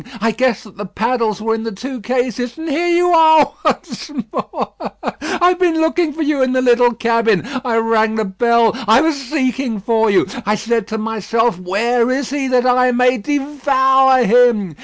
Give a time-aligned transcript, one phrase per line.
[0.19, 2.57] I guessed that the paddles were in the two cases.
[2.57, 4.73] And here you are once more!
[5.03, 7.43] I have been looking for you in the little cabin.
[7.63, 8.71] I rang the bell.
[8.87, 10.25] I was seeking for you.
[10.43, 14.75] I said to myself, 'Where is he, that I may devour him?'